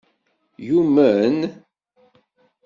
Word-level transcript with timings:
Yumen? 0.67 1.37